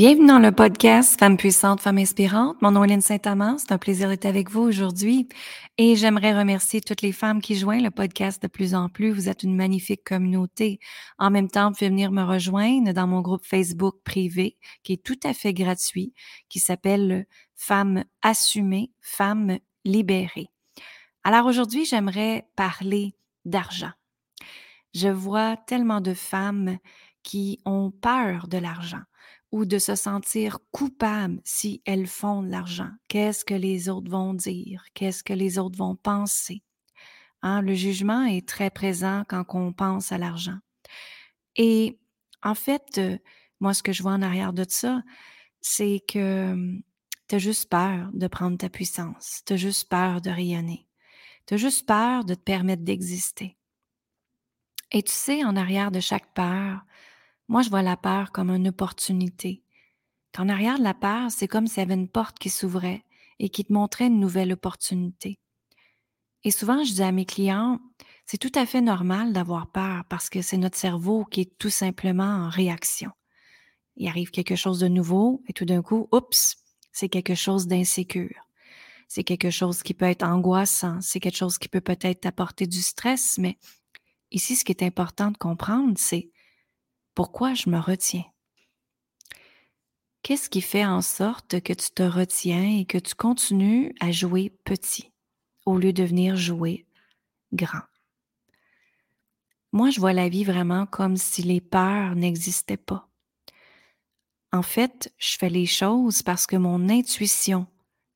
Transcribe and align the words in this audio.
Bienvenue 0.00 0.28
dans 0.28 0.38
le 0.38 0.50
podcast 0.50 1.20
Femmes 1.20 1.36
puissantes, 1.36 1.82
Femmes 1.82 1.98
inspirantes. 1.98 2.56
Mon 2.62 2.70
nom 2.70 2.84
est 2.84 2.86
Lynne 2.86 3.02
Saint-Amand. 3.02 3.58
C'est 3.58 3.70
un 3.70 3.76
plaisir 3.76 4.08
d'être 4.08 4.24
avec 4.24 4.48
vous 4.48 4.62
aujourd'hui. 4.62 5.28
Et 5.76 5.94
j'aimerais 5.94 6.32
remercier 6.32 6.80
toutes 6.80 7.02
les 7.02 7.12
femmes 7.12 7.42
qui 7.42 7.54
joignent 7.54 7.84
le 7.84 7.90
podcast 7.90 8.42
de 8.42 8.48
plus 8.48 8.74
en 8.74 8.88
plus. 8.88 9.10
Vous 9.10 9.28
êtes 9.28 9.42
une 9.42 9.54
magnifique 9.54 10.02
communauté. 10.02 10.80
En 11.18 11.28
même 11.28 11.50
temps, 11.50 11.68
vous 11.68 11.74
pouvez 11.74 11.90
venir 11.90 12.12
me 12.12 12.22
rejoindre 12.22 12.94
dans 12.94 13.06
mon 13.06 13.20
groupe 13.20 13.44
Facebook 13.44 13.96
privé 14.02 14.56
qui 14.84 14.94
est 14.94 15.04
tout 15.04 15.20
à 15.22 15.34
fait 15.34 15.52
gratuit, 15.52 16.14
qui 16.48 16.60
s'appelle 16.60 17.26
Femmes 17.54 18.04
assumées, 18.22 18.92
Femmes 19.02 19.58
libérées. 19.84 20.48
Alors 21.24 21.44
aujourd'hui, 21.44 21.84
j'aimerais 21.84 22.48
parler 22.56 23.14
d'argent. 23.44 23.92
Je 24.94 25.08
vois 25.08 25.58
tellement 25.58 26.00
de 26.00 26.14
femmes 26.14 26.78
qui 27.22 27.60
ont 27.66 27.90
peur 27.90 28.48
de 28.48 28.56
l'argent 28.56 29.02
ou 29.52 29.64
de 29.64 29.78
se 29.78 29.94
sentir 29.94 30.58
coupable 30.70 31.40
si 31.44 31.82
elles 31.84 32.06
font 32.06 32.42
de 32.42 32.48
l'argent? 32.48 32.90
Qu'est-ce 33.08 33.44
que 33.44 33.54
les 33.54 33.88
autres 33.88 34.10
vont 34.10 34.34
dire? 34.34 34.84
Qu'est-ce 34.94 35.24
que 35.24 35.32
les 35.32 35.58
autres 35.58 35.78
vont 35.78 35.96
penser? 35.96 36.62
Hein, 37.42 37.62
le 37.62 37.74
jugement 37.74 38.24
est 38.24 38.46
très 38.46 38.70
présent 38.70 39.24
quand 39.28 39.44
on 39.54 39.72
pense 39.72 40.12
à 40.12 40.18
l'argent. 40.18 40.58
Et 41.56 41.98
en 42.42 42.54
fait, 42.54 42.98
euh, 42.98 43.18
moi, 43.60 43.74
ce 43.74 43.82
que 43.82 43.92
je 43.92 44.02
vois 44.02 44.12
en 44.12 44.22
arrière 44.22 44.52
de 44.52 44.64
ça, 44.68 45.02
c'est 45.60 46.00
que 46.06 46.52
hum, 46.52 46.82
tu 47.28 47.36
as 47.36 47.38
juste 47.38 47.68
peur 47.68 48.10
de 48.12 48.26
prendre 48.26 48.56
ta 48.56 48.68
puissance. 48.68 49.42
Tu 49.46 49.52
as 49.54 49.56
juste 49.56 49.88
peur 49.88 50.20
de 50.20 50.30
rayonner. 50.30 50.86
Tu 51.46 51.54
as 51.54 51.56
juste 51.56 51.86
peur 51.86 52.24
de 52.24 52.34
te 52.34 52.40
permettre 52.40 52.82
d'exister. 52.82 53.56
Et 54.92 55.02
tu 55.02 55.12
sais, 55.12 55.44
en 55.44 55.56
arrière 55.56 55.90
de 55.90 56.00
chaque 56.00 56.32
peur, 56.34 56.80
moi, 57.50 57.62
je 57.62 57.68
vois 57.68 57.82
la 57.82 57.96
peur 57.96 58.30
comme 58.30 58.50
une 58.50 58.68
opportunité. 58.68 59.64
Qu'en 60.32 60.48
arrière 60.48 60.78
de 60.78 60.84
la 60.84 60.94
peur, 60.94 61.32
c'est 61.32 61.48
comme 61.48 61.66
s'il 61.66 61.78
y 61.78 61.80
avait 61.80 61.94
une 61.94 62.06
porte 62.06 62.38
qui 62.38 62.48
s'ouvrait 62.48 63.02
et 63.40 63.48
qui 63.48 63.64
te 63.64 63.72
montrait 63.72 64.06
une 64.06 64.20
nouvelle 64.20 64.52
opportunité. 64.52 65.40
Et 66.44 66.52
souvent, 66.52 66.84
je 66.84 66.92
dis 66.92 67.02
à 67.02 67.10
mes 67.10 67.24
clients, 67.24 67.80
c'est 68.24 68.38
tout 68.38 68.52
à 68.54 68.66
fait 68.66 68.80
normal 68.80 69.32
d'avoir 69.32 69.66
peur 69.66 70.04
parce 70.08 70.30
que 70.30 70.42
c'est 70.42 70.58
notre 70.58 70.78
cerveau 70.78 71.24
qui 71.24 71.40
est 71.40 71.58
tout 71.58 71.70
simplement 71.70 72.22
en 72.22 72.48
réaction. 72.48 73.10
Il 73.96 74.06
arrive 74.06 74.30
quelque 74.30 74.54
chose 74.54 74.78
de 74.78 74.86
nouveau 74.86 75.42
et 75.48 75.52
tout 75.52 75.64
d'un 75.64 75.82
coup, 75.82 76.08
oups, 76.12 76.56
c'est 76.92 77.08
quelque 77.08 77.34
chose 77.34 77.66
d'insécure. 77.66 78.46
C'est 79.08 79.24
quelque 79.24 79.50
chose 79.50 79.82
qui 79.82 79.92
peut 79.92 80.04
être 80.04 80.22
angoissant, 80.22 81.00
c'est 81.00 81.18
quelque 81.18 81.38
chose 81.38 81.58
qui 81.58 81.68
peut 81.68 81.80
peut-être 81.80 82.20
t'apporter 82.20 82.68
du 82.68 82.80
stress, 82.80 83.38
mais 83.38 83.58
ici, 84.30 84.54
ce 84.54 84.64
qui 84.64 84.70
est 84.70 84.84
important 84.84 85.32
de 85.32 85.36
comprendre, 85.36 85.94
c'est 85.96 86.30
pourquoi 87.20 87.52
je 87.52 87.68
me 87.68 87.78
retiens? 87.78 88.24
Qu'est-ce 90.22 90.48
qui 90.48 90.62
fait 90.62 90.86
en 90.86 91.02
sorte 91.02 91.60
que 91.60 91.74
tu 91.74 91.90
te 91.90 92.02
retiens 92.02 92.78
et 92.78 92.86
que 92.86 92.96
tu 92.96 93.14
continues 93.14 93.94
à 94.00 94.10
jouer 94.10 94.48
petit 94.64 95.12
au 95.66 95.76
lieu 95.76 95.92
de 95.92 96.02
venir 96.02 96.36
jouer 96.36 96.86
grand? 97.52 97.82
Moi, 99.70 99.90
je 99.90 100.00
vois 100.00 100.14
la 100.14 100.30
vie 100.30 100.44
vraiment 100.44 100.86
comme 100.86 101.18
si 101.18 101.42
les 101.42 101.60
peurs 101.60 102.14
n'existaient 102.14 102.78
pas. 102.78 103.06
En 104.50 104.62
fait, 104.62 105.12
je 105.18 105.36
fais 105.36 105.50
les 105.50 105.66
choses 105.66 106.22
parce 106.22 106.46
que 106.46 106.56
mon 106.56 106.88
intuition 106.88 107.66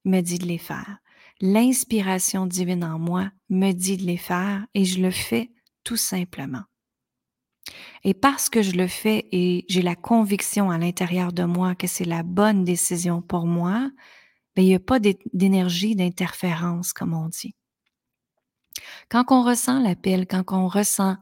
me 0.07 0.23
dit 0.23 0.39
de 0.39 0.47
les 0.47 0.57
faire. 0.57 0.97
L'inspiration 1.43 2.47
divine 2.47 2.85
en 2.85 2.99
moi 2.99 3.31
me 3.51 3.73
dit 3.73 3.99
de 3.99 4.05
les 4.05 4.17
faire 4.17 4.67
et 4.73 4.87
je 4.87 5.03
le 5.03 5.11
fais 5.11 5.51
tout 5.85 5.99
simplement. 5.99 6.65
Et 8.03 8.15
parce 8.15 8.49
que 8.49 8.63
je 8.63 8.73
le 8.73 8.87
fais 8.87 9.27
et 9.33 9.65
j'ai 9.69 9.83
la 9.83 9.97
conviction 9.97 10.71
à 10.71 10.79
l'intérieur 10.79 11.33
de 11.33 11.45
moi 11.45 11.75
que 11.75 11.87
c'est 11.87 12.05
la 12.05 12.23
bonne 12.23 12.65
décision 12.65 13.23
pour 13.23 13.47
moi, 13.47 13.91
ben, 14.57 14.63
il 14.63 14.69
n'y 14.69 14.75
a 14.75 14.81
pas 14.81 14.99
d'énergie 15.33 15.97
d'interférence, 15.97 16.93
comme 16.93 17.15
on 17.15 17.29
dit. 17.29 17.55
Quand 19.09 19.25
on 19.31 19.43
ressent 19.43 19.81
l'appel, 19.81 20.27
quand 20.27 20.45
on 20.53 20.69
ressent 20.69 21.17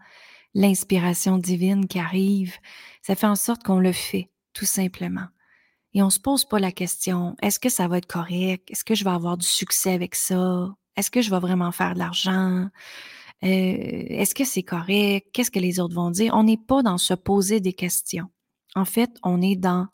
l'inspiration 0.54 1.38
divine 1.38 1.86
qui 1.86 1.98
arrive, 1.98 2.56
ça 3.02 3.14
fait 3.14 3.26
en 3.26 3.36
sorte 3.36 3.62
qu'on 3.62 3.78
le 3.78 3.92
fait, 3.92 4.30
tout 4.52 4.66
simplement. 4.66 5.26
Et 5.94 6.02
on 6.02 6.10
se 6.10 6.20
pose 6.20 6.44
pas 6.44 6.58
la 6.58 6.72
question, 6.72 7.36
est-ce 7.42 7.58
que 7.58 7.68
ça 7.68 7.88
va 7.88 7.98
être 7.98 8.06
correct? 8.06 8.70
Est-ce 8.70 8.84
que 8.84 8.94
je 8.94 9.04
vais 9.04 9.10
avoir 9.10 9.36
du 9.36 9.46
succès 9.46 9.92
avec 9.92 10.14
ça? 10.14 10.74
Est-ce 10.96 11.10
que 11.10 11.22
je 11.22 11.30
vais 11.30 11.38
vraiment 11.38 11.72
faire 11.72 11.94
de 11.94 11.98
l'argent? 11.98 12.68
Euh, 13.44 13.48
est-ce 13.48 14.34
que 14.34 14.44
c'est 14.44 14.62
correct? 14.62 15.28
Qu'est-ce 15.32 15.50
que 15.50 15.58
les 15.58 15.80
autres 15.80 15.94
vont 15.94 16.10
dire? 16.10 16.34
On 16.34 16.44
n'est 16.44 16.56
pas 16.56 16.82
dans 16.82 16.98
se 16.98 17.14
poser 17.14 17.60
des 17.60 17.72
questions. 17.72 18.30
En 18.74 18.84
fait, 18.84 19.10
on 19.22 19.42
est 19.42 19.56
dans 19.56 19.88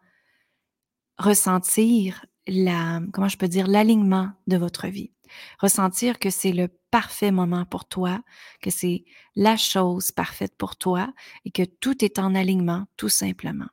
ressentir 1.19 2.25
la, 2.47 3.01
comment 3.13 3.29
je 3.29 3.37
peux 3.37 3.49
dire, 3.49 3.67
l'alignement 3.67 4.31
de 4.47 4.57
votre 4.57 4.87
vie. 4.87 5.13
Ressentir 5.61 6.19
que 6.19 6.31
c'est 6.31 6.53
le 6.53 6.69
parfait 6.91 7.31
moment 7.31 7.67
pour 7.67 7.87
toi, 7.87 8.21
que 8.63 8.71
c'est 8.71 9.05
la 9.37 9.57
chose 9.57 10.11
parfaite 10.11 10.57
pour 10.57 10.77
toi 10.77 11.13
et 11.45 11.51
que 11.51 11.65
tout 11.65 12.05
est 12.05 12.19
en 12.19 12.35
alignement, 12.35 12.87
tout 12.97 13.11
simplement. 13.11 13.69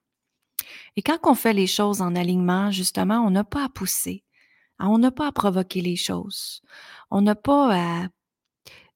Et 0.95 1.01
quand 1.01 1.19
on 1.23 1.35
fait 1.35 1.53
les 1.53 1.67
choses 1.67 2.01
en 2.01 2.15
alignement, 2.15 2.71
justement, 2.71 3.19
on 3.19 3.29
n'a 3.29 3.43
pas 3.43 3.65
à 3.65 3.69
pousser. 3.69 4.23
On 4.79 4.97
n'a 4.97 5.11
pas 5.11 5.27
à 5.27 5.31
provoquer 5.31 5.81
les 5.81 5.95
choses. 5.95 6.61
On 7.09 7.21
n'a 7.21 7.35
pas 7.35 8.03
à 8.03 8.07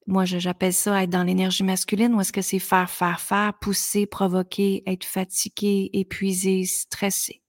moi, 0.10 0.26
j'appelle 0.26 0.74
ça 0.74 1.04
être 1.04 1.12
dans 1.12 1.24
l'énergie 1.24 1.64
masculine 1.64 2.16
ou 2.16 2.22
est-ce 2.22 2.34
que 2.34 2.42
c'est 2.42 2.58
faire, 2.58 2.90
faire, 2.90 3.22
faire, 3.22 3.54
pousser, 3.60 4.08
provoquer, 4.08 4.82
être 4.88 5.06
fatigué, 5.06 5.92
épuisé, 5.94 6.66
stressé? 6.66 7.44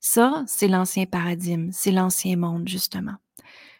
Ça, 0.00 0.44
c'est 0.46 0.68
l'ancien 0.68 1.06
paradigme, 1.06 1.70
c'est 1.72 1.92
l'ancien 1.92 2.36
monde, 2.36 2.68
justement. 2.68 3.14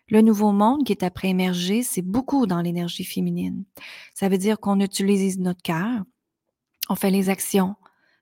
Le 0.09 0.23
nouveau 0.23 0.53
monde 0.53 0.85
qui 0.85 0.93
est 0.93 1.05
après 1.05 1.29
émerger, 1.29 1.83
c'est 1.83 2.03
beaucoup 2.03 2.47
dans 2.47 2.63
l'énergie 2.63 3.05
féminine. 3.05 3.65
Ça 4.15 4.31
veut 4.31 4.39
dire 4.39 4.59
qu'on 4.59 4.81
utilise 4.81 5.39
notre 5.39 5.63
cœur, 5.63 6.03
on 6.89 6.95
fait 6.95 7.11
les 7.11 7.29
actions 7.29 7.77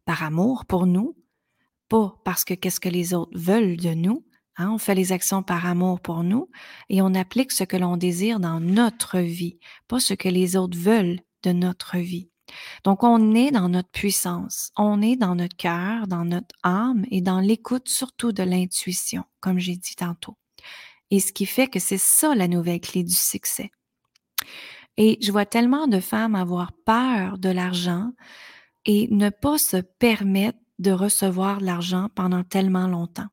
par 0.04 0.24
amour 0.24 0.66
pour 0.66 0.86
nous, 0.86 1.16
pas 1.88 2.16
parce 2.24 2.44
que 2.44 2.54
qu'est-ce 2.54 2.80
que 2.80 2.88
les 2.88 3.14
autres 3.14 3.38
veulent 3.38 3.76
de 3.76 3.94
nous, 3.94 4.24
Hein, 4.58 4.70
on 4.72 4.78
fait 4.78 4.96
les 4.96 5.12
actions 5.12 5.44
par 5.44 5.66
amour 5.66 6.00
pour 6.00 6.24
nous 6.24 6.50
et 6.88 7.00
on 7.00 7.14
applique 7.14 7.52
ce 7.52 7.62
que 7.62 7.76
l'on 7.76 7.96
désire 7.96 8.40
dans 8.40 8.58
notre 8.58 9.20
vie, 9.20 9.60
pas 9.86 10.00
ce 10.00 10.14
que 10.14 10.28
les 10.28 10.56
autres 10.56 10.76
veulent 10.76 11.20
de 11.44 11.52
notre 11.52 11.96
vie. 11.96 12.28
Donc, 12.82 13.04
on 13.04 13.34
est 13.36 13.52
dans 13.52 13.68
notre 13.68 13.90
puissance, 13.90 14.72
on 14.76 15.00
est 15.00 15.14
dans 15.14 15.36
notre 15.36 15.56
cœur, 15.56 16.08
dans 16.08 16.24
notre 16.24 16.54
âme 16.64 17.04
et 17.10 17.20
dans 17.20 17.38
l'écoute 17.38 17.88
surtout 17.88 18.32
de 18.32 18.42
l'intuition, 18.42 19.22
comme 19.40 19.60
j'ai 19.60 19.76
dit 19.76 19.94
tantôt. 19.94 20.36
Et 21.10 21.20
ce 21.20 21.32
qui 21.32 21.46
fait 21.46 21.68
que 21.68 21.78
c'est 21.78 21.98
ça 21.98 22.34
la 22.34 22.48
nouvelle 22.48 22.80
clé 22.80 23.04
du 23.04 23.14
succès. 23.14 23.70
Et 24.96 25.18
je 25.22 25.30
vois 25.30 25.46
tellement 25.46 25.86
de 25.86 26.00
femmes 26.00 26.34
avoir 26.34 26.72
peur 26.84 27.38
de 27.38 27.48
l'argent 27.48 28.10
et 28.86 29.06
ne 29.12 29.30
pas 29.30 29.58
se 29.58 29.76
permettre 29.76 30.58
de 30.80 30.90
recevoir 30.90 31.60
de 31.60 31.66
l'argent 31.66 32.08
pendant 32.16 32.42
tellement 32.42 32.88
longtemps 32.88 33.28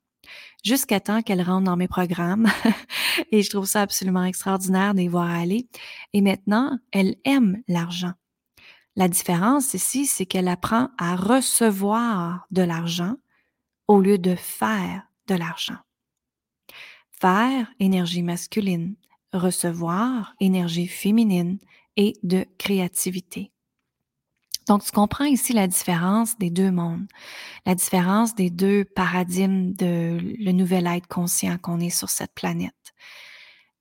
jusqu'à 0.64 1.00
temps 1.00 1.22
qu'elle 1.22 1.42
rentre 1.42 1.66
dans 1.66 1.78
mes 1.78 1.88
programmes. 1.88 2.48
et 3.32 3.42
je 3.42 3.50
trouve 3.50 3.66
ça 3.66 3.82
absolument 3.82 4.24
extraordinaire 4.24 4.94
d'y 4.94 5.08
voir 5.08 5.30
aller. 5.30 5.68
Et 6.14 6.22
maintenant, 6.22 6.78
elle 6.92 7.16
aime 7.26 7.62
l'argent. 7.68 8.14
La 8.96 9.08
différence 9.08 9.74
ici, 9.74 10.06
c'est 10.06 10.26
qu'elle 10.26 10.48
apprend 10.48 10.90
à 10.98 11.16
recevoir 11.16 12.48
de 12.52 12.62
l'argent 12.62 13.16
au 13.88 14.00
lieu 14.00 14.18
de 14.18 14.36
faire 14.36 15.04
de 15.28 15.36
l'argent. 15.36 15.78
Faire, 17.12 17.68
énergie 17.80 18.24
masculine. 18.24 18.96
Recevoir, 19.34 20.34
énergie 20.40 20.88
féminine 20.88 21.60
et 21.98 22.14
de 22.24 22.46
créativité. 22.58 23.52
Donc, 24.68 24.84
tu 24.84 24.92
comprends 24.92 25.26
ici 25.26 25.54
la 25.54 25.68
différence 25.68 26.38
des 26.38 26.50
deux 26.50 26.72
mondes, 26.72 27.06
la 27.66 27.76
différence 27.76 28.34
des 28.34 28.50
deux 28.50 28.84
paradigmes 28.84 29.74
de 29.74 30.18
le 30.40 30.52
nouvel 30.52 30.88
être 30.88 31.08
conscient 31.08 31.58
qu'on 31.58 31.80
est 31.80 31.92
sur 31.92 32.10
cette 32.10 32.34
planète. 32.34 32.74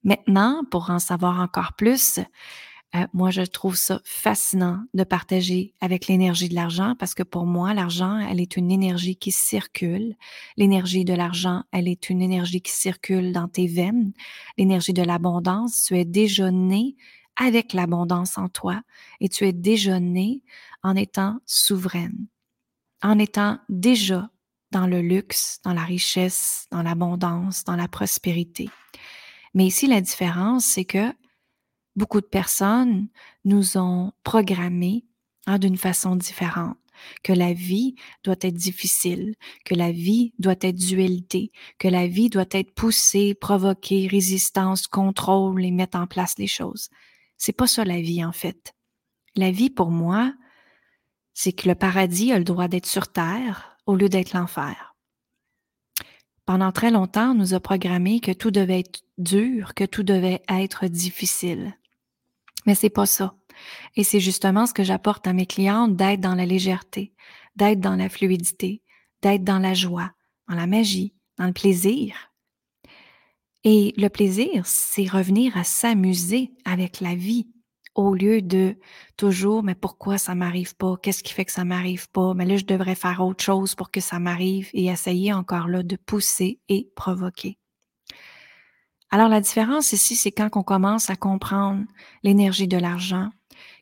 Maintenant, 0.03 0.63
pour 0.71 0.91
en 0.91 0.99
savoir 0.99 1.41
encore 1.41 1.73
plus, 1.73 2.21
euh, 2.95 3.07
moi, 3.13 3.31
je 3.31 3.43
trouve 3.43 3.75
ça 3.75 4.01
fascinant 4.05 4.85
de 4.93 5.03
partager 5.03 5.75
avec 5.81 6.07
l'énergie 6.07 6.49
de 6.49 6.55
l'argent 6.55 6.95
parce 6.99 7.15
que 7.15 7.23
pour 7.25 7.47
moi, 7.47 7.75
l'argent, 7.75 8.19
elle 8.19 8.41
est 8.41 8.57
une 8.57 8.71
énergie 8.71 9.17
qui 9.17 9.33
circule. 9.33 10.15
L'énergie 10.57 11.05
de 11.05 11.15
l'argent, 11.15 11.65
elle 11.73 11.89
est 11.89 12.09
une 12.11 12.23
énergie 12.23 12.61
qui 12.61 12.73
circule 12.73 13.33
dans 13.33 13.49
tes 13.49 13.67
veines. 13.67 14.13
L'énergie 14.59 14.93
de 14.93 15.03
l'abondance, 15.03 15.85
tu 15.85 15.99
es 15.99 16.05
déjà 16.05 16.51
né 16.51 16.95
avec 17.37 17.73
l'abondance 17.73 18.39
en 18.39 18.49
toi 18.49 18.83
et 19.21 19.29
tu 19.29 19.45
es 19.45 19.53
déjà 19.53 20.01
né 20.01 20.43
en 20.83 20.97
étant 20.97 21.41
souveraine, 21.47 22.27
en 23.03 23.19
étant 23.19 23.59
déjà 23.69 24.31
dans 24.71 24.87
le 24.87 25.01
luxe, 25.01 25.61
dans 25.63 25.73
la 25.73 25.85
richesse, 25.85 26.67
dans 26.71 26.83
l'abondance, 26.83 27.65
dans 27.65 27.77
la 27.77 27.89
prospérité. 27.89 28.69
Mais 29.55 29.67
ici, 29.67 29.87
la 29.87 30.01
différence, 30.01 30.65
c'est 30.65 30.85
que 30.85 31.13
beaucoup 31.97 32.21
de 32.21 32.27
personnes 32.27 33.09
nous 33.45 33.79
ont 33.79 34.13
programmés 34.25 35.05
hein, 35.47 35.59
d'une 35.59 35.77
façon 35.77 36.17
différente. 36.17 36.77
que 37.25 37.33
la 37.33 37.53
vie 37.53 37.97
doit 38.23 38.37
être 38.41 38.55
difficile, 38.55 39.35
que 39.65 39.75
la 39.75 39.91
vie 39.91 40.33
doit 40.39 40.55
être 40.61 40.77
dualité, 40.77 41.51
que 41.79 41.89
la 41.89 42.07
vie 42.07 42.31
doit 42.31 42.47
être 42.53 42.73
poussée, 42.73 43.35
provoquée, 43.35 44.07
résistance, 44.07 44.87
contrôle 44.87 45.65
et 45.65 45.73
mettre 45.73 45.99
en 45.99 46.07
place 46.07 46.39
les 46.39 46.47
choses. 46.47 46.91
C'est 47.37 47.53
pas 47.53 47.67
ça 47.67 47.85
la 47.85 48.01
vie 48.01 48.25
en 48.25 48.33
fait. 48.33 48.75
La 49.37 49.51
vie 49.51 49.71
pour 49.71 49.91
moi, 49.91 50.33
c'est 51.33 51.53
que 51.53 51.69
le 51.69 51.75
paradis 51.75 52.33
a 52.33 52.39
le 52.39 52.45
droit 52.45 52.69
d'être 52.69 52.87
sur 52.87 53.11
terre 53.11 53.77
au 53.87 53.97
lieu 53.97 54.09
d'être 54.09 54.33
l'enfer. 54.33 54.95
Pendant 56.47 56.73
très 56.73 56.91
longtemps, 56.91 57.31
on 57.31 57.35
nous 57.35 57.55
a 57.55 57.61
programmé 57.61 58.21
que 58.21 58.33
tout 58.33 58.51
devait 58.51 58.81
être 58.81 59.03
dur, 59.19 59.75
que 59.75 59.85
tout 59.85 60.03
devait 60.03 60.43
être 60.49 60.87
difficile. 60.87 61.75
Mais 62.67 62.75
c'est 62.75 62.91
pas 62.91 63.07
ça. 63.07 63.35
Et 63.97 64.05
c'est 64.05 64.21
justement 64.21 64.67
ce 64.67 64.75
que 64.75 64.85
j'apporte 64.85 65.27
à 65.27 65.33
mes 65.33 65.47
clientes 65.47 65.97
d'être 65.97 66.21
dans 66.21 66.35
la 66.35 66.47
légèreté, 66.47 67.15
d'être 67.57 67.81
dans 67.81 67.97
la 67.97 68.09
fluidité, 68.09 68.83
d'être 69.23 69.45
dans 69.45 69.59
la 69.59 69.75
joie, 69.75 70.13
dans 70.49 70.55
la 70.55 70.67
magie, 70.67 71.15
dans 71.39 71.47
le 71.47 71.53
plaisir. 71.53 72.34
Et 73.65 73.95
le 73.97 74.09
plaisir, 74.09 74.67
c'est 74.67 75.07
revenir 75.07 75.57
à 75.57 75.65
s'amuser 75.65 76.53
avec 76.67 77.01
la 77.01 77.15
vie 77.15 77.49
au 77.95 78.15
lieu 78.15 78.43
de 78.43 78.77
toujours, 79.17 79.63
mais 79.63 79.75
pourquoi 79.75 80.19
ça 80.19 80.35
m'arrive 80.35 80.77
pas? 80.77 80.97
Qu'est-ce 81.03 81.23
qui 81.23 81.33
fait 81.33 81.45
que 81.45 81.53
ça 81.53 81.65
m'arrive 81.65 82.11
pas? 82.11 82.35
Mais 82.35 82.45
là, 82.45 82.57
je 82.57 82.65
devrais 82.65 82.95
faire 82.95 83.25
autre 83.25 83.43
chose 83.43 83.75
pour 83.75 83.91
que 83.91 84.01
ça 84.01 84.19
m'arrive 84.19 84.69
et 84.75 84.87
essayer 84.87 85.33
encore 85.33 85.69
là 85.69 85.83
de 85.83 85.97
pousser 85.97 86.61
et 86.69 86.91
provoquer. 86.95 87.57
Alors, 89.11 89.29
la 89.29 89.41
différence 89.41 89.93
ici, 89.93 90.17
c'est 90.17 90.33
quand 90.33 90.51
on 90.57 90.63
commence 90.65 91.09
à 91.09 91.17
comprendre 91.17 91.85
l'énergie 92.23 92.69
de 92.69 92.77
l'argent, 92.77 93.31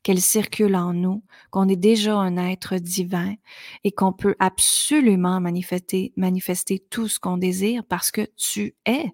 qu'elle 0.02 0.20
circule 0.20 0.76
en 0.76 0.92
nous, 0.92 1.24
qu'on 1.50 1.68
est 1.68 1.76
déjà 1.76 2.16
un 2.16 2.36
être 2.36 2.76
divin 2.76 3.34
et 3.82 3.92
qu'on 3.92 4.12
peut 4.12 4.34
absolument 4.38 5.40
manifester, 5.40 6.12
manifester 6.16 6.84
tout 6.90 7.08
ce 7.08 7.18
qu'on 7.18 7.38
désire 7.38 7.82
parce 7.88 8.10
que 8.10 8.28
tu 8.36 8.74
es 8.86 9.06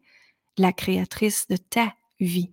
la 0.58 0.72
créatrice 0.72 1.46
de 1.48 1.56
ta 1.56 1.94
vie. 2.20 2.52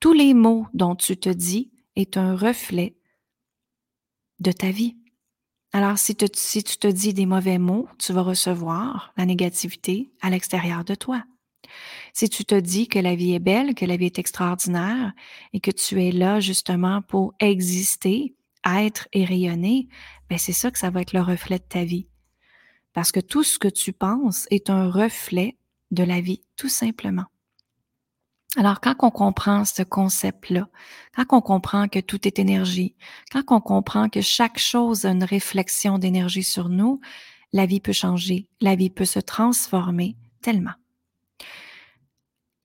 Tous 0.00 0.12
les 0.12 0.34
mots 0.34 0.66
dont 0.74 0.94
tu 0.94 1.16
te 1.16 1.28
dis 1.28 1.70
est 1.96 2.16
un 2.16 2.36
reflet 2.36 2.96
de 4.40 4.52
ta 4.52 4.70
vie. 4.70 4.96
Alors, 5.72 5.98
si, 5.98 6.14
tu 6.14 6.28
te 6.28 6.86
dis 6.86 7.14
des 7.14 7.26
mauvais 7.26 7.58
mots, 7.58 7.88
tu 7.98 8.12
vas 8.12 8.22
recevoir 8.22 9.12
la 9.16 9.26
négativité 9.26 10.12
à 10.20 10.30
l'extérieur 10.30 10.84
de 10.84 10.94
toi. 10.94 11.24
Si 12.12 12.28
tu 12.28 12.44
te 12.44 12.54
dis 12.54 12.86
que 12.86 13.00
la 13.00 13.16
vie 13.16 13.34
est 13.34 13.40
belle, 13.40 13.74
que 13.74 13.84
la 13.84 13.96
vie 13.96 14.06
est 14.06 14.18
extraordinaire 14.18 15.12
et 15.52 15.60
que 15.60 15.72
tu 15.72 16.04
es 16.04 16.12
là 16.12 16.38
justement 16.38 17.02
pour 17.02 17.34
exister, 17.40 18.34
être 18.64 19.08
et 19.12 19.24
rayonner, 19.24 19.88
ben 20.28 20.38
c'est 20.38 20.52
ça 20.52 20.70
que 20.70 20.78
ça 20.78 20.90
va 20.90 21.00
être 21.00 21.12
le 21.12 21.22
reflet 21.22 21.58
de 21.58 21.64
ta 21.64 21.84
vie. 21.84 22.06
Parce 22.92 23.10
que 23.10 23.20
tout 23.20 23.42
ce 23.42 23.58
que 23.58 23.68
tu 23.68 23.92
penses 23.92 24.46
est 24.50 24.70
un 24.70 24.88
reflet 24.88 25.56
de 25.90 26.02
la 26.02 26.20
vie, 26.20 26.42
tout 26.56 26.68
simplement. 26.68 27.26
Alors, 28.56 28.80
quand 28.80 28.94
on 29.00 29.10
comprend 29.10 29.64
ce 29.64 29.82
concept-là, 29.82 30.68
quand 31.16 31.38
on 31.38 31.40
comprend 31.40 31.88
que 31.88 31.98
tout 31.98 32.26
est 32.26 32.38
énergie, 32.38 32.94
quand 33.32 33.42
on 33.48 33.60
comprend 33.60 34.08
que 34.08 34.20
chaque 34.20 34.58
chose 34.58 35.04
a 35.04 35.10
une 35.10 35.24
réflexion 35.24 35.98
d'énergie 35.98 36.44
sur 36.44 36.68
nous, 36.68 37.00
la 37.52 37.66
vie 37.66 37.80
peut 37.80 37.92
changer, 37.92 38.48
la 38.60 38.76
vie 38.76 38.90
peut 38.90 39.04
se 39.04 39.18
transformer 39.18 40.16
tellement. 40.40 40.74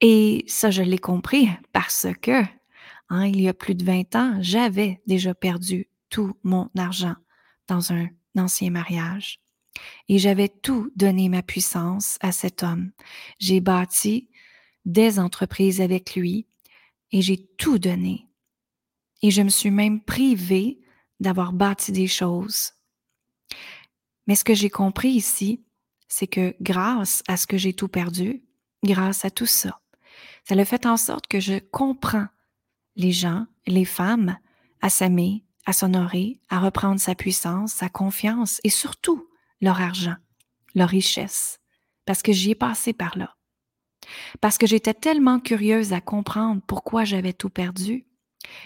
Et 0.01 0.45
ça, 0.47 0.69
je 0.69 0.83
l'ai 0.83 0.99
compris 0.99 1.49
parce 1.73 2.07
que, 2.21 2.43
hein, 3.09 3.25
il 3.25 3.41
y 3.41 3.49
a 3.49 3.53
plus 3.53 3.75
de 3.75 3.83
20 3.83 4.15
ans, 4.15 4.37
j'avais 4.41 5.01
déjà 5.07 5.33
perdu 5.33 5.89
tout 6.09 6.37
mon 6.43 6.69
argent 6.77 7.15
dans 7.67 7.93
un 7.93 8.07
ancien 8.37 8.69
mariage. 8.69 9.39
Et 10.07 10.17
j'avais 10.17 10.49
tout 10.49 10.91
donné 10.95 11.29
ma 11.29 11.43
puissance 11.43 12.17
à 12.21 12.31
cet 12.31 12.63
homme. 12.63 12.91
J'ai 13.39 13.59
bâti 13.59 14.29
des 14.85 15.19
entreprises 15.19 15.81
avec 15.81 16.15
lui 16.15 16.47
et 17.11 17.21
j'ai 17.21 17.45
tout 17.57 17.79
donné. 17.79 18.27
Et 19.21 19.31
je 19.31 19.41
me 19.41 19.49
suis 19.49 19.71
même 19.71 20.01
privée 20.01 20.79
d'avoir 21.19 21.53
bâti 21.53 21.91
des 21.91 22.07
choses. 22.07 22.73
Mais 24.27 24.35
ce 24.35 24.43
que 24.43 24.53
j'ai 24.53 24.69
compris 24.69 25.09
ici, 25.09 25.63
c'est 26.07 26.27
que 26.27 26.55
grâce 26.61 27.23
à 27.27 27.37
ce 27.37 27.47
que 27.47 27.57
j'ai 27.57 27.73
tout 27.73 27.87
perdu, 27.87 28.43
grâce 28.83 29.25
à 29.25 29.29
tout 29.29 29.45
ça, 29.45 29.81
ça 30.43 30.55
a 30.55 30.65
fait 30.65 30.85
en 30.85 30.97
sorte 30.97 31.27
que 31.27 31.39
je 31.39 31.59
comprends 31.59 32.27
les 32.95 33.11
gens, 33.11 33.45
les 33.67 33.85
femmes, 33.85 34.37
à 34.81 34.89
s'aimer, 34.89 35.43
à 35.65 35.73
s'honorer, 35.73 36.39
à 36.49 36.59
reprendre 36.59 36.99
sa 36.99 37.15
puissance, 37.15 37.73
sa 37.73 37.89
confiance 37.89 38.59
et 38.63 38.69
surtout 38.69 39.28
leur 39.61 39.81
argent, 39.81 40.15
leur 40.75 40.89
richesse, 40.89 41.59
parce 42.05 42.21
que 42.21 42.31
j'y 42.31 42.51
ai 42.51 42.55
passé 42.55 42.93
par 42.93 43.17
là. 43.17 43.35
Parce 44.41 44.57
que 44.57 44.67
j'étais 44.67 44.93
tellement 44.93 45.39
curieuse 45.39 45.93
à 45.93 46.01
comprendre 46.01 46.61
pourquoi 46.65 47.03
j'avais 47.03 47.33
tout 47.33 47.49
perdu 47.49 48.05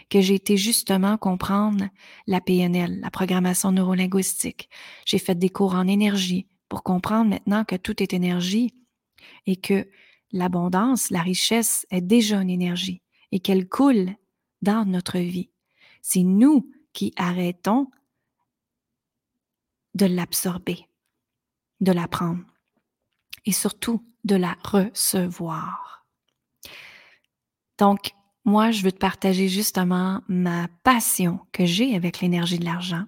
que 0.09 0.21
j'ai 0.21 0.35
été 0.35 0.55
justement 0.57 1.17
comprendre 1.17 1.89
la 2.27 2.41
PNL, 2.41 2.99
la 3.01 3.09
programmation 3.09 3.71
neurolinguistique. 3.71 4.69
J'ai 5.05 5.17
fait 5.17 5.35
des 5.35 5.49
cours 5.49 5.75
en 5.75 5.87
énergie 5.87 6.47
pour 6.69 6.83
comprendre 6.83 7.31
maintenant 7.31 7.65
que 7.65 7.75
tout 7.75 8.01
est 8.01 8.13
énergie 8.13 8.73
et 9.45 9.55
que 9.55 9.89
l'abondance, 10.31 11.09
la 11.09 11.21
richesse 11.21 11.85
est 11.91 12.01
déjà 12.01 12.41
une 12.41 12.49
énergie 12.49 13.01
et 13.31 13.39
qu'elle 13.39 13.67
coule 13.67 14.15
dans 14.61 14.85
notre 14.85 15.19
vie. 15.19 15.49
C'est 16.01 16.23
nous 16.23 16.69
qui 16.93 17.13
arrêtons 17.15 17.87
de 19.93 20.05
l'absorber, 20.05 20.87
de 21.81 21.91
la 21.91 22.07
prendre 22.07 22.43
et 23.45 23.51
surtout 23.51 24.03
de 24.23 24.35
la 24.35 24.55
recevoir. 24.63 26.05
Donc, 27.77 28.11
moi, 28.45 28.71
je 28.71 28.83
veux 28.83 28.91
te 28.91 28.97
partager 28.97 29.47
justement 29.47 30.21
ma 30.27 30.67
passion 30.83 31.39
que 31.51 31.65
j'ai 31.65 31.95
avec 31.95 32.19
l'énergie 32.19 32.59
de 32.59 32.65
l'argent 32.65 33.05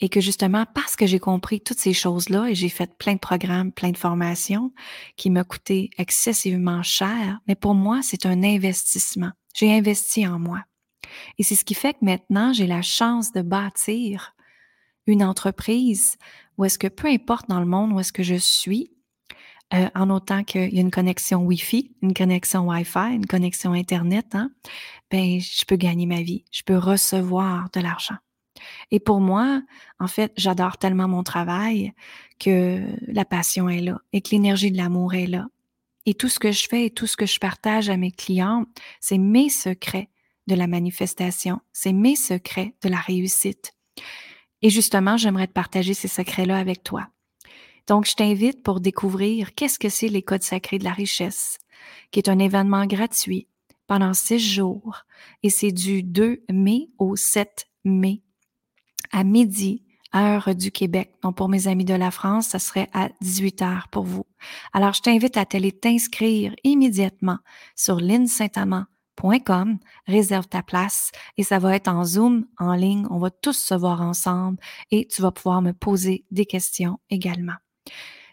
et 0.00 0.08
que 0.08 0.20
justement, 0.20 0.64
parce 0.74 0.96
que 0.96 1.06
j'ai 1.06 1.18
compris 1.18 1.60
toutes 1.60 1.78
ces 1.78 1.92
choses-là 1.92 2.48
et 2.48 2.54
j'ai 2.54 2.68
fait 2.68 2.96
plein 2.96 3.14
de 3.14 3.18
programmes, 3.18 3.70
plein 3.70 3.90
de 3.90 3.98
formations 3.98 4.72
qui 5.16 5.30
m'ont 5.30 5.44
coûté 5.44 5.90
excessivement 5.98 6.82
cher, 6.82 7.38
mais 7.46 7.54
pour 7.54 7.74
moi, 7.74 8.00
c'est 8.02 8.26
un 8.26 8.42
investissement. 8.42 9.30
J'ai 9.54 9.72
investi 9.72 10.26
en 10.26 10.38
moi. 10.38 10.64
Et 11.38 11.42
c'est 11.42 11.56
ce 11.56 11.64
qui 11.64 11.74
fait 11.74 11.94
que 11.94 12.04
maintenant, 12.04 12.52
j'ai 12.52 12.66
la 12.66 12.82
chance 12.82 13.32
de 13.32 13.42
bâtir 13.42 14.34
une 15.06 15.24
entreprise 15.24 16.16
où 16.58 16.64
est-ce 16.64 16.78
que 16.78 16.88
peu 16.88 17.08
importe 17.08 17.48
dans 17.48 17.60
le 17.60 17.66
monde 17.66 17.92
où 17.92 18.00
est-ce 18.00 18.12
que 18.12 18.22
je 18.22 18.34
suis, 18.34 18.90
euh, 19.72 19.88
en 19.94 20.10
autant 20.10 20.42
qu'il 20.42 20.74
y 20.74 20.78
a 20.78 20.80
une 20.80 20.90
connexion 20.90 21.44
Wi-Fi, 21.44 21.92
une 22.02 22.12
connexion 22.12 22.66
Wi-Fi, 22.68 23.14
une 23.14 23.26
connexion 23.26 23.72
Internet, 23.72 24.34
hein, 24.34 24.50
ben, 25.10 25.40
je 25.40 25.64
peux 25.64 25.76
gagner 25.76 26.06
ma 26.06 26.22
vie, 26.22 26.44
je 26.50 26.62
peux 26.64 26.76
recevoir 26.76 27.70
de 27.72 27.80
l'argent. 27.80 28.16
Et 28.90 28.98
pour 28.98 29.20
moi, 29.20 29.62
en 30.00 30.08
fait, 30.08 30.32
j'adore 30.36 30.76
tellement 30.76 31.08
mon 31.08 31.22
travail 31.22 31.92
que 32.40 32.84
la 33.06 33.24
passion 33.24 33.68
est 33.68 33.80
là 33.80 34.00
et 34.12 34.20
que 34.20 34.30
l'énergie 34.30 34.72
de 34.72 34.76
l'amour 34.76 35.14
est 35.14 35.26
là. 35.26 35.46
Et 36.04 36.14
tout 36.14 36.28
ce 36.28 36.40
que 36.40 36.50
je 36.50 36.66
fais 36.68 36.86
et 36.86 36.90
tout 36.90 37.06
ce 37.06 37.16
que 37.16 37.26
je 37.26 37.38
partage 37.38 37.88
à 37.90 37.96
mes 37.96 38.10
clients, 38.10 38.64
c'est 39.00 39.18
mes 39.18 39.50
secrets 39.50 40.08
de 40.48 40.56
la 40.56 40.66
manifestation, 40.66 41.60
c'est 41.72 41.92
mes 41.92 42.16
secrets 42.16 42.74
de 42.82 42.88
la 42.88 42.98
réussite. 42.98 43.72
Et 44.62 44.70
justement, 44.70 45.16
j'aimerais 45.16 45.46
te 45.46 45.52
partager 45.52 45.94
ces 45.94 46.08
secrets-là 46.08 46.58
avec 46.58 46.82
toi. 46.82 47.08
Donc, 47.86 48.06
je 48.06 48.14
t'invite 48.14 48.62
pour 48.62 48.80
découvrir 48.80 49.54
qu'est-ce 49.54 49.78
que 49.78 49.88
c'est 49.88 50.08
les 50.08 50.22
codes 50.22 50.42
sacrés 50.42 50.78
de 50.78 50.84
la 50.84 50.92
richesse, 50.92 51.58
qui 52.10 52.20
est 52.20 52.28
un 52.28 52.38
événement 52.38 52.86
gratuit 52.86 53.48
pendant 53.86 54.14
six 54.14 54.38
jours 54.38 55.04
et 55.42 55.50
c'est 55.50 55.72
du 55.72 56.02
2 56.02 56.44
mai 56.52 56.88
au 56.98 57.16
7 57.16 57.66
mai 57.84 58.22
à 59.10 59.24
midi, 59.24 59.82
heure 60.14 60.54
du 60.54 60.70
Québec. 60.70 61.12
Donc, 61.22 61.36
pour 61.36 61.48
mes 61.48 61.66
amis 61.66 61.84
de 61.84 61.94
la 61.94 62.10
France, 62.10 62.48
ça 62.48 62.58
serait 62.58 62.88
à 62.92 63.08
18 63.20 63.62
heures 63.62 63.88
pour 63.88 64.04
vous. 64.04 64.26
Alors, 64.72 64.92
je 64.92 65.00
t'invite 65.00 65.36
à 65.36 65.44
t'aller 65.44 65.72
t'inscrire 65.72 66.54
immédiatement 66.62 67.38
sur 67.74 67.96
linsaintamant.com, 67.96 68.86
réserve 70.06 70.46
ta 70.48 70.62
place 70.62 71.10
et 71.36 71.42
ça 71.42 71.58
va 71.58 71.74
être 71.74 71.88
en 71.88 72.04
Zoom, 72.04 72.46
en 72.58 72.74
ligne. 72.74 73.06
On 73.10 73.18
va 73.18 73.30
tous 73.30 73.58
se 73.58 73.74
voir 73.74 74.00
ensemble 74.00 74.58
et 74.90 75.06
tu 75.06 75.22
vas 75.22 75.30
pouvoir 75.30 75.62
me 75.62 75.72
poser 75.72 76.24
des 76.30 76.46
questions 76.46 76.98
également. 77.10 77.56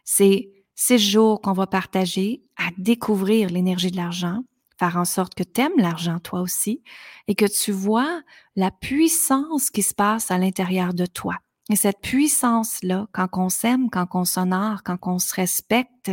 C'est 0.03 0.49
six 0.75 0.99
jours 0.99 1.41
qu'on 1.41 1.53
va 1.53 1.67
partager 1.67 2.43
à 2.57 2.69
découvrir 2.77 3.49
l'énergie 3.49 3.91
de 3.91 3.97
l'argent, 3.97 4.43
faire 4.79 4.97
en 4.97 5.05
sorte 5.05 5.35
que 5.35 5.43
tu 5.43 5.61
aimes 5.61 5.77
l'argent 5.77 6.19
toi 6.19 6.41
aussi 6.41 6.83
et 7.27 7.35
que 7.35 7.45
tu 7.45 7.71
vois 7.71 8.21
la 8.55 8.71
puissance 8.71 9.69
qui 9.69 9.83
se 9.83 9.93
passe 9.93 10.31
à 10.31 10.37
l'intérieur 10.37 10.93
de 10.93 11.05
toi. 11.05 11.35
Et 11.69 11.75
cette 11.75 11.99
puissance-là, 11.99 13.07
quand 13.11 13.27
on 13.33 13.49
s'aime, 13.49 13.89
quand 13.89 14.07
on 14.13 14.23
s'honore, 14.23 14.83
quand 14.83 14.97
on 15.03 15.19
se 15.19 15.35
respecte, 15.35 16.11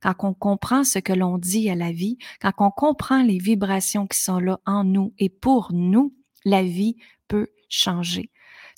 quand 0.00 0.14
on 0.20 0.32
comprend 0.32 0.82
ce 0.82 0.98
que 0.98 1.12
l'on 1.12 1.36
dit 1.36 1.68
à 1.68 1.74
la 1.74 1.92
vie, 1.92 2.16
quand 2.40 2.52
on 2.58 2.70
comprend 2.70 3.22
les 3.22 3.38
vibrations 3.38 4.06
qui 4.06 4.18
sont 4.18 4.38
là 4.38 4.60
en 4.64 4.82
nous 4.82 5.12
et 5.18 5.28
pour 5.28 5.72
nous, 5.72 6.14
la 6.46 6.62
vie 6.62 6.96
peut 7.28 7.48
changer. 7.68 8.30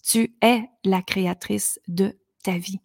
Tu 0.02 0.36
es 0.42 0.68
la 0.84 1.02
créatrice 1.02 1.78
de 1.86 2.18
ta 2.42 2.58
vie. 2.58 2.80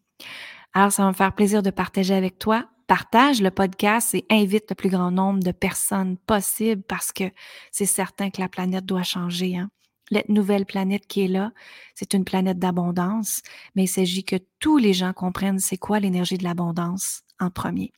Alors, 0.73 0.91
ça 0.91 1.03
va 1.03 1.09
me 1.09 1.15
faire 1.15 1.33
plaisir 1.33 1.63
de 1.63 1.69
partager 1.71 2.13
avec 2.13 2.37
toi. 2.37 2.67
Partage 2.87 3.41
le 3.41 3.51
podcast 3.51 4.13
et 4.13 4.25
invite 4.29 4.69
le 4.69 4.75
plus 4.75 4.89
grand 4.89 5.11
nombre 5.11 5.41
de 5.41 5.51
personnes 5.51 6.17
possible 6.17 6.83
parce 6.83 7.11
que 7.11 7.23
c'est 7.71 7.85
certain 7.85 8.29
que 8.29 8.41
la 8.41 8.49
planète 8.49 8.85
doit 8.85 9.03
changer. 9.03 9.57
Hein? 9.57 9.69
La 10.11 10.21
nouvelle 10.27 10.65
planète 10.65 11.07
qui 11.07 11.21
est 11.21 11.29
là, 11.29 11.53
c'est 11.95 12.13
une 12.13 12.25
planète 12.25 12.59
d'abondance, 12.59 13.41
mais 13.75 13.85
il 13.85 13.87
s'agit 13.87 14.25
que 14.25 14.35
tous 14.59 14.77
les 14.77 14.93
gens 14.93 15.13
comprennent 15.13 15.59
c'est 15.59 15.77
quoi 15.77 16.01
l'énergie 16.01 16.37
de 16.37 16.43
l'abondance 16.43 17.23
en 17.39 17.49
premier. 17.49 17.93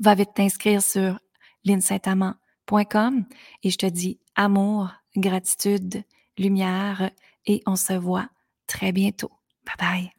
Va 0.00 0.16
vite 0.16 0.34
t'inscrire 0.34 0.82
sur 0.82 1.18
linsaintamant.com 1.64 3.24
et 3.62 3.70
je 3.70 3.78
te 3.78 3.86
dis 3.86 4.18
amour, 4.34 4.90
gratitude, 5.16 6.02
lumière 6.36 7.10
et 7.46 7.62
on 7.66 7.76
se 7.76 7.92
voit 7.92 8.28
très 8.66 8.90
bientôt. 8.92 9.30
Bye 9.64 9.76
bye. 9.78 10.10